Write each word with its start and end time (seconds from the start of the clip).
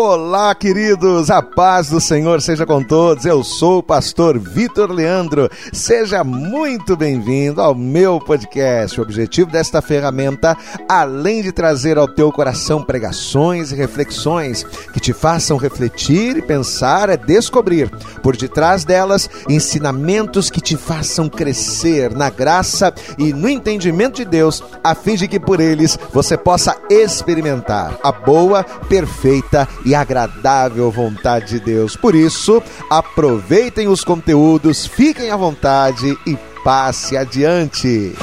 Olá, 0.00 0.54
queridos, 0.54 1.28
a 1.28 1.42
paz 1.42 1.90
do 1.90 2.00
Senhor 2.00 2.40
seja 2.40 2.64
com 2.64 2.80
todos. 2.80 3.26
Eu 3.26 3.42
sou 3.42 3.78
o 3.78 3.82
pastor 3.82 4.38
Vitor 4.38 4.92
Leandro. 4.92 5.50
Seja 5.72 6.22
muito 6.22 6.96
bem-vindo 6.96 7.60
ao 7.60 7.74
meu 7.74 8.20
podcast. 8.20 9.00
O 9.00 9.02
objetivo 9.02 9.50
desta 9.50 9.82
ferramenta, 9.82 10.56
além 10.88 11.42
de 11.42 11.50
trazer 11.50 11.98
ao 11.98 12.06
teu 12.06 12.30
coração 12.30 12.80
pregações 12.80 13.72
e 13.72 13.74
reflexões 13.74 14.62
que 14.92 15.00
te 15.00 15.12
façam 15.12 15.56
refletir 15.56 16.36
e 16.36 16.42
pensar, 16.42 17.08
é 17.08 17.16
descobrir 17.16 17.90
por 18.22 18.36
detrás 18.36 18.84
delas 18.84 19.28
ensinamentos 19.48 20.48
que 20.48 20.60
te 20.60 20.76
façam 20.76 21.28
crescer 21.28 22.14
na 22.14 22.30
graça 22.30 22.94
e 23.18 23.32
no 23.32 23.48
entendimento 23.48 24.18
de 24.18 24.24
Deus, 24.24 24.62
a 24.84 24.94
fim 24.94 25.16
de 25.16 25.26
que 25.26 25.40
por 25.40 25.58
eles 25.58 25.98
você 26.12 26.36
possa 26.36 26.76
experimentar 26.88 27.98
a 28.00 28.12
boa, 28.12 28.62
perfeita 28.62 29.66
e 29.87 29.87
agradável 29.94 30.90
vontade 30.90 31.58
de 31.58 31.60
Deus. 31.60 31.96
Por 31.96 32.14
isso, 32.14 32.62
aproveitem 32.90 33.88
os 33.88 34.04
conteúdos, 34.04 34.86
fiquem 34.86 35.30
à 35.30 35.36
vontade 35.36 36.16
e 36.26 36.36
passe 36.64 37.16
adiante. 37.16 38.14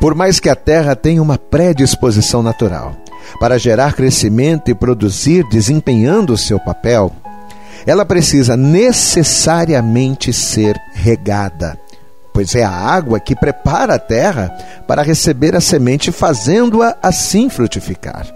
Por 0.00 0.14
mais 0.14 0.38
que 0.38 0.48
a 0.48 0.54
terra 0.54 0.94
tenha 0.94 1.20
uma 1.20 1.36
predisposição 1.36 2.40
natural 2.40 2.94
para 3.40 3.58
gerar 3.58 3.92
crescimento 3.92 4.70
e 4.70 4.74
produzir 4.74 5.44
desempenhando 5.48 6.32
o 6.32 6.38
seu 6.38 6.60
papel, 6.60 7.12
ela 7.84 8.04
precisa 8.04 8.56
necessariamente 8.56 10.32
ser 10.32 10.80
regada, 10.94 11.78
pois 12.32 12.54
é 12.54 12.62
a 12.62 12.70
água 12.70 13.18
que 13.18 13.34
prepara 13.34 13.94
a 13.94 13.98
terra 13.98 14.56
para 14.86 15.02
receber 15.02 15.56
a 15.56 15.60
semente, 15.60 16.12
fazendo-a 16.12 16.96
assim 17.02 17.48
frutificar. 17.48 18.26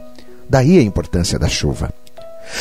Daí 0.48 0.78
a 0.78 0.82
importância 0.82 1.38
da 1.38 1.48
chuva. 1.48 1.90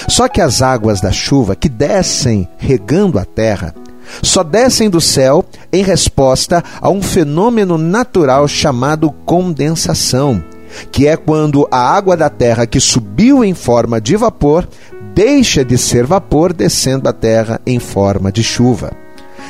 Só 0.08 0.28
que 0.28 0.42
as 0.42 0.62
águas 0.62 1.02
da 1.02 1.12
chuva 1.12 1.56
que 1.56 1.68
descem 1.68 2.48
regando 2.58 3.18
a 3.18 3.26
terra 3.26 3.74
só 4.22 4.44
descem 4.44 4.90
do 4.90 5.00
céu 5.00 5.46
em 5.72 5.84
resposta 5.84 6.64
a 6.82 6.90
um 6.90 7.02
fenômeno 7.02 7.78
natural 7.78 8.48
chamado 8.48 9.12
condensação, 9.26 10.44
que 10.92 11.08
é 11.08 11.16
quando 11.16 11.68
a 11.72 11.80
água 11.80 12.18
da 12.18 12.30
terra 12.30 12.66
que 12.66 12.80
subiu 12.80 13.44
em 13.44 13.54
forma 13.54 14.02
de 14.02 14.16
vapor 14.16 14.68
deixa 15.14 15.64
de 15.64 15.78
ser 15.78 16.06
vapor 16.06 16.54
descendo 16.54 17.08
à 17.08 17.14
terra 17.14 17.60
em 17.66 17.80
forma 17.80 18.32
de 18.32 18.44
chuva. 18.44 18.92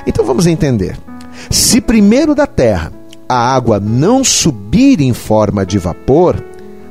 Então 0.06 0.26
vamos 0.26 0.48
entender. 0.48 0.98
Se 1.50 1.80
primeiro 1.80 2.34
da 2.36 2.48
terra 2.48 2.92
a 3.28 3.56
água 3.56 3.80
não 3.80 4.24
subir 4.24 5.02
em 5.02 5.14
forma 5.14 5.66
de 5.66 5.78
vapor, 5.78 6.44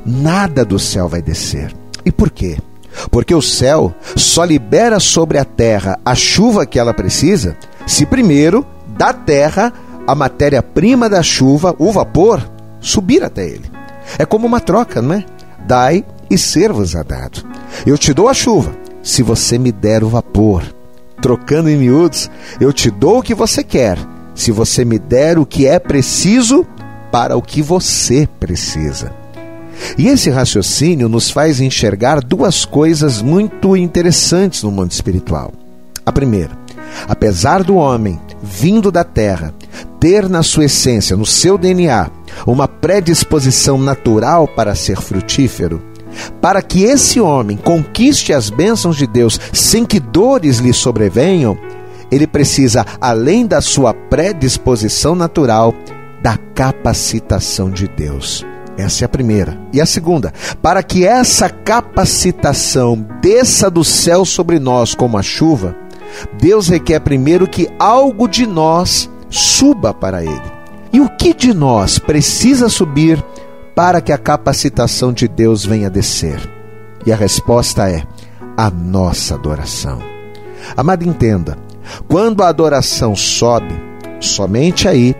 nada 0.05 0.63
do 0.63 0.79
céu 0.79 1.07
vai 1.07 1.21
descer. 1.21 1.75
E 2.05 2.11
por 2.11 2.29
quê? 2.29 2.57
Porque 3.11 3.35
o 3.35 3.41
céu 3.41 3.93
só 4.15 4.43
libera 4.43 4.99
sobre 4.99 5.37
a 5.37 5.45
terra 5.45 5.99
a 6.03 6.15
chuva 6.15 6.65
que 6.65 6.79
ela 6.79 6.93
precisa 6.93 7.57
se 7.85 8.05
primeiro 8.05 8.65
da 8.97 9.13
terra 9.13 9.73
a 10.07 10.15
matéria-prima 10.15 11.07
da 11.07 11.21
chuva, 11.21 11.75
o 11.77 11.91
vapor, 11.91 12.41
subir 12.79 13.23
até 13.23 13.45
ele. 13.45 13.69
É 14.17 14.25
como 14.25 14.47
uma 14.47 14.59
troca, 14.59 15.01
não 15.01 15.13
é? 15.15 15.25
Dai 15.67 16.03
e 16.29 16.37
ser-vos-á 16.37 17.03
dado. 17.03 17.43
Eu 17.85 17.97
te 17.97 18.13
dou 18.13 18.27
a 18.27 18.33
chuva, 18.33 18.71
se 19.01 19.23
você 19.23 19.57
me 19.57 19.71
der 19.71 20.03
o 20.03 20.09
vapor. 20.09 20.63
Trocando 21.21 21.69
em 21.69 21.77
miúdos, 21.77 22.29
eu 22.59 22.71
te 22.71 22.89
dou 22.89 23.19
o 23.19 23.23
que 23.23 23.35
você 23.35 23.63
quer, 23.63 23.97
se 24.33 24.51
você 24.51 24.85
me 24.85 24.97
der 24.97 25.37
o 25.37 25.45
que 25.45 25.67
é 25.67 25.79
preciso 25.79 26.65
para 27.11 27.35
o 27.35 27.41
que 27.41 27.61
você 27.61 28.27
precisa. 28.39 29.11
E 29.97 30.07
esse 30.07 30.29
raciocínio 30.29 31.09
nos 31.09 31.29
faz 31.29 31.59
enxergar 31.59 32.21
duas 32.21 32.65
coisas 32.65 33.21
muito 33.21 33.75
interessantes 33.75 34.63
no 34.63 34.71
mundo 34.71 34.91
espiritual. 34.91 35.53
A 36.05 36.11
primeira, 36.11 36.51
apesar 37.07 37.63
do 37.63 37.75
homem, 37.75 38.19
vindo 38.41 38.91
da 38.91 39.03
terra, 39.03 39.53
ter 39.99 40.29
na 40.29 40.43
sua 40.43 40.65
essência, 40.65 41.15
no 41.15 41.25
seu 41.25 41.57
DNA, 41.57 42.09
uma 42.45 42.67
predisposição 42.67 43.77
natural 43.77 44.47
para 44.47 44.75
ser 44.75 44.97
frutífero, 45.01 45.81
para 46.41 46.61
que 46.61 46.83
esse 46.83 47.19
homem 47.19 47.57
conquiste 47.57 48.33
as 48.33 48.49
bênçãos 48.49 48.95
de 48.97 49.07
Deus 49.07 49.39
sem 49.53 49.85
que 49.85 49.99
dores 49.99 50.57
lhe 50.57 50.73
sobrevenham, 50.73 51.57
ele 52.11 52.25
precisa, 52.25 52.85
além 52.99 53.45
da 53.45 53.61
sua 53.61 53.93
predisposição 53.93 55.15
natural, 55.15 55.73
da 56.21 56.37
capacitação 56.55 57.69
de 57.69 57.87
Deus. 57.87 58.45
Essa 58.77 59.03
é 59.03 59.05
a 59.05 59.09
primeira. 59.09 59.59
E 59.73 59.81
a 59.81 59.85
segunda, 59.85 60.33
para 60.61 60.81
que 60.81 61.05
essa 61.05 61.49
capacitação 61.49 63.05
desça 63.21 63.69
do 63.69 63.83
céu 63.83 64.23
sobre 64.23 64.57
nós 64.57 64.95
como 64.95 65.17
a 65.17 65.21
chuva, 65.21 65.75
Deus 66.39 66.67
requer 66.67 66.99
primeiro 67.01 67.47
que 67.47 67.69
algo 67.77 68.27
de 68.27 68.47
nós 68.47 69.09
suba 69.29 69.93
para 69.93 70.23
Ele. 70.23 70.59
E 70.91 70.99
o 70.99 71.09
que 71.09 71.33
de 71.33 71.53
nós 71.53 71.99
precisa 71.99 72.67
subir 72.67 73.23
para 73.79 74.01
que 74.01 74.11
a 74.11 74.17
capacitação 74.17 75.13
de 75.13 75.25
Deus 75.25 75.65
venha 75.65 75.89
descer? 75.89 76.37
E 77.05 77.13
a 77.13 77.15
resposta 77.15 77.89
é 77.89 78.03
a 78.57 78.69
nossa 78.69 79.35
adoração. 79.35 79.99
Amado, 80.75 81.07
entenda: 81.07 81.57
quando 82.09 82.43
a 82.43 82.49
adoração 82.49 83.15
sobe, 83.15 83.73
somente 84.19 84.85
aí 84.85 85.15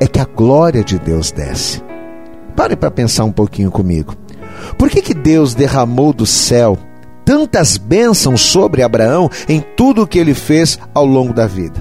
é 0.00 0.08
que 0.08 0.18
a 0.18 0.24
glória 0.24 0.82
de 0.82 0.98
Deus 0.98 1.30
desce. 1.30 1.80
Pare 2.56 2.74
para 2.74 2.90
pensar 2.90 3.22
um 3.22 3.30
pouquinho 3.30 3.70
comigo. 3.70 4.16
Por 4.76 4.90
que, 4.90 5.00
que 5.00 5.14
Deus 5.14 5.54
derramou 5.54 6.12
do 6.12 6.26
céu 6.26 6.76
tantas 7.24 7.76
bênçãos 7.76 8.40
sobre 8.40 8.82
Abraão 8.82 9.30
em 9.48 9.60
tudo 9.76 10.02
o 10.02 10.06
que 10.06 10.18
ele 10.18 10.34
fez 10.34 10.80
ao 10.92 11.06
longo 11.06 11.32
da 11.32 11.46
vida? 11.46 11.80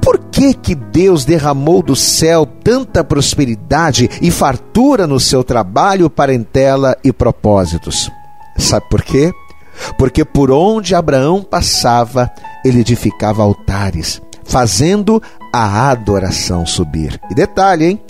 Por 0.00 0.16
que, 0.42 0.54
que 0.54 0.74
Deus 0.74 1.24
derramou 1.24 1.82
do 1.82 1.94
céu 1.94 2.44
tanta 2.44 3.04
prosperidade 3.04 4.10
e 4.20 4.28
fartura 4.28 5.06
no 5.06 5.20
seu 5.20 5.44
trabalho, 5.44 6.10
parentela 6.10 6.96
e 7.04 7.12
propósitos? 7.12 8.10
Sabe 8.58 8.84
por 8.90 9.02
quê? 9.02 9.32
Porque 9.96 10.24
por 10.24 10.50
onde 10.50 10.96
Abraão 10.96 11.42
passava, 11.42 12.28
ele 12.64 12.80
edificava 12.80 13.40
altares, 13.40 14.20
fazendo 14.42 15.22
a 15.52 15.90
adoração 15.90 16.66
subir. 16.66 17.20
E 17.30 17.34
detalhe, 17.34 17.84
hein? 17.84 18.00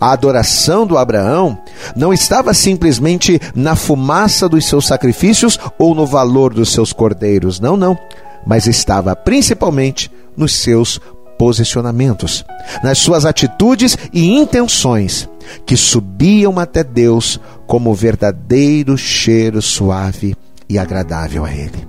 A 0.00 0.12
adoração 0.12 0.86
do 0.86 0.96
Abraão 0.96 1.58
não 1.94 2.10
estava 2.10 2.54
simplesmente 2.54 3.38
na 3.54 3.76
fumaça 3.76 4.48
dos 4.48 4.64
seus 4.64 4.86
sacrifícios 4.86 5.58
ou 5.78 5.94
no 5.94 6.06
valor 6.06 6.54
dos 6.54 6.72
seus 6.72 6.90
cordeiros, 6.90 7.60
não, 7.60 7.76
não, 7.76 7.98
mas 8.46 8.66
estava 8.66 9.14
principalmente 9.14 10.10
nos 10.36 10.54
seus 10.54 11.00
posicionamentos, 11.42 12.44
nas 12.84 12.98
suas 12.98 13.26
atitudes 13.26 13.98
e 14.12 14.30
intenções, 14.30 15.28
que 15.66 15.76
subiam 15.76 16.56
até 16.60 16.84
Deus 16.84 17.40
como 17.66 17.92
verdadeiro 17.92 18.96
cheiro 18.96 19.60
suave 19.60 20.36
e 20.68 20.78
agradável 20.78 21.44
a 21.44 21.52
Ele. 21.52 21.84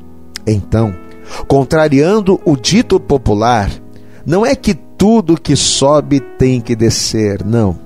Então, 0.48 0.92
contrariando 1.48 2.42
o 2.44 2.58
dito 2.58 3.00
popular, 3.00 3.70
não 4.26 4.44
é 4.44 4.56
que 4.56 4.74
tudo 4.74 5.40
que 5.40 5.56
sobe 5.56 6.20
tem 6.20 6.60
que 6.60 6.76
descer, 6.76 7.46
não. 7.46 7.78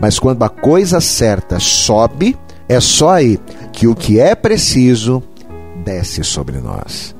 Mas 0.00 0.16
quando 0.16 0.44
a 0.44 0.48
coisa 0.48 1.00
certa 1.00 1.58
sobe, 1.58 2.38
é 2.68 2.78
só 2.78 3.14
aí 3.14 3.36
que 3.72 3.88
o 3.88 3.96
que 3.96 4.20
é 4.20 4.36
preciso 4.36 5.20
desce 5.84 6.22
sobre 6.22 6.60
nós. 6.60 7.19